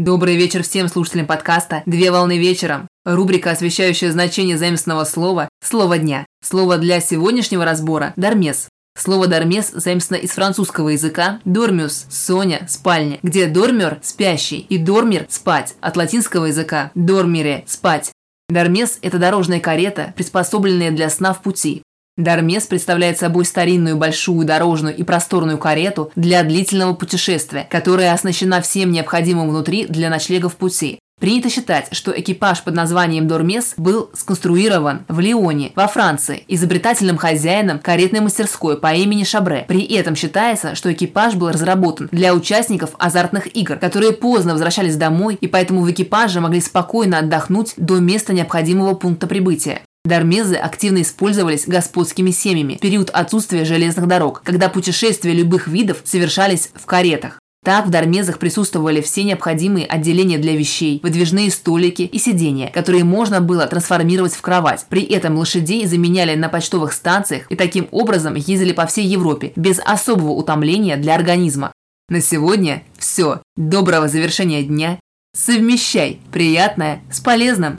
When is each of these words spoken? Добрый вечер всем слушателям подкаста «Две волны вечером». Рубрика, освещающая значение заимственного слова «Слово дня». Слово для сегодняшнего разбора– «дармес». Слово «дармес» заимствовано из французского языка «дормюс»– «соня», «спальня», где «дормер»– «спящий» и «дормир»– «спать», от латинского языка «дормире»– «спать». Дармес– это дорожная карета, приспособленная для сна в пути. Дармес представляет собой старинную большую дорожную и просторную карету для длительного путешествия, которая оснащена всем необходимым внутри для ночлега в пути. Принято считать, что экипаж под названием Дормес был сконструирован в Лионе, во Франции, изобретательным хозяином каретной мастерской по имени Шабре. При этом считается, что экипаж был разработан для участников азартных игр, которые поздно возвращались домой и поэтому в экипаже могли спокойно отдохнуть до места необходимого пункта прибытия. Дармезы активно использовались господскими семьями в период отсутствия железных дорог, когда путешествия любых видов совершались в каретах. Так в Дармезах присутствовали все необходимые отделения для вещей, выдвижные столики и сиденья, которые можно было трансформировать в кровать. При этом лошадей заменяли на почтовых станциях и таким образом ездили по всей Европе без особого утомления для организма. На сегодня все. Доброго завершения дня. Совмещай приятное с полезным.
Добрый 0.00 0.36
вечер 0.36 0.62
всем 0.62 0.88
слушателям 0.88 1.26
подкаста 1.26 1.82
«Две 1.84 2.10
волны 2.10 2.38
вечером». 2.38 2.88
Рубрика, 3.04 3.50
освещающая 3.50 4.10
значение 4.10 4.56
заимственного 4.56 5.04
слова 5.04 5.50
«Слово 5.62 5.98
дня». 5.98 6.24
Слово 6.42 6.78
для 6.78 7.00
сегодняшнего 7.00 7.66
разбора– 7.66 8.14
«дармес». 8.16 8.70
Слово 8.96 9.26
«дармес» 9.26 9.70
заимствовано 9.70 10.22
из 10.22 10.30
французского 10.30 10.88
языка 10.88 11.40
«дормюс»– 11.44 12.06
«соня», 12.08 12.66
«спальня», 12.66 13.18
где 13.22 13.46
«дормер»– 13.46 13.98
«спящий» 14.02 14.60
и 14.60 14.78
«дормир»– 14.78 15.26
«спать», 15.28 15.74
от 15.82 15.98
латинского 15.98 16.46
языка 16.46 16.92
«дормире»– 16.94 17.64
«спать». 17.66 18.10
Дармес– 18.48 19.00
это 19.02 19.18
дорожная 19.18 19.60
карета, 19.60 20.14
приспособленная 20.16 20.92
для 20.92 21.10
сна 21.10 21.34
в 21.34 21.42
пути. 21.42 21.82
Дармес 22.16 22.66
представляет 22.66 23.18
собой 23.18 23.44
старинную 23.44 23.96
большую 23.96 24.46
дорожную 24.46 24.96
и 24.96 25.02
просторную 25.02 25.58
карету 25.58 26.12
для 26.16 26.42
длительного 26.42 26.94
путешествия, 26.94 27.66
которая 27.70 28.12
оснащена 28.12 28.60
всем 28.60 28.92
необходимым 28.92 29.48
внутри 29.48 29.86
для 29.86 30.10
ночлега 30.10 30.48
в 30.48 30.56
пути. 30.56 30.98
Принято 31.20 31.50
считать, 31.50 31.88
что 31.92 32.18
экипаж 32.18 32.62
под 32.62 32.74
названием 32.74 33.28
Дормес 33.28 33.74
был 33.76 34.08
сконструирован 34.14 35.04
в 35.06 35.20
Лионе, 35.20 35.70
во 35.74 35.86
Франции, 35.86 36.44
изобретательным 36.48 37.18
хозяином 37.18 37.78
каретной 37.78 38.20
мастерской 38.20 38.78
по 38.78 38.94
имени 38.94 39.24
Шабре. 39.24 39.66
При 39.68 39.84
этом 39.84 40.16
считается, 40.16 40.74
что 40.74 40.90
экипаж 40.90 41.34
был 41.34 41.50
разработан 41.50 42.08
для 42.10 42.34
участников 42.34 42.92
азартных 42.98 43.54
игр, 43.54 43.76
которые 43.76 44.12
поздно 44.12 44.52
возвращались 44.52 44.96
домой 44.96 45.36
и 45.38 45.46
поэтому 45.46 45.82
в 45.82 45.90
экипаже 45.90 46.40
могли 46.40 46.62
спокойно 46.62 47.18
отдохнуть 47.18 47.74
до 47.76 47.98
места 47.98 48.32
необходимого 48.32 48.94
пункта 48.94 49.26
прибытия. 49.26 49.82
Дармезы 50.04 50.56
активно 50.56 51.02
использовались 51.02 51.66
господскими 51.66 52.30
семьями 52.30 52.76
в 52.76 52.80
период 52.80 53.10
отсутствия 53.10 53.64
железных 53.64 54.06
дорог, 54.06 54.42
когда 54.42 54.68
путешествия 54.68 55.32
любых 55.32 55.68
видов 55.68 56.02
совершались 56.04 56.70
в 56.74 56.86
каретах. 56.86 57.38
Так 57.62 57.86
в 57.86 57.90
Дармезах 57.90 58.38
присутствовали 58.38 59.02
все 59.02 59.22
необходимые 59.22 59.84
отделения 59.84 60.38
для 60.38 60.56
вещей, 60.56 60.98
выдвижные 61.02 61.50
столики 61.50 62.02
и 62.02 62.18
сиденья, 62.18 62.68
которые 62.68 63.04
можно 63.04 63.42
было 63.42 63.66
трансформировать 63.66 64.32
в 64.32 64.40
кровать. 64.40 64.86
При 64.88 65.02
этом 65.02 65.36
лошадей 65.36 65.84
заменяли 65.84 66.34
на 66.34 66.48
почтовых 66.48 66.94
станциях 66.94 67.44
и 67.50 67.56
таким 67.56 67.86
образом 67.90 68.34
ездили 68.34 68.72
по 68.72 68.86
всей 68.86 69.06
Европе 69.06 69.52
без 69.56 69.78
особого 69.78 70.30
утомления 70.30 70.96
для 70.96 71.14
организма. 71.14 71.72
На 72.08 72.22
сегодня 72.22 72.82
все. 72.98 73.42
Доброго 73.56 74.08
завершения 74.08 74.62
дня. 74.62 74.98
Совмещай 75.36 76.18
приятное 76.32 77.02
с 77.12 77.20
полезным. 77.20 77.78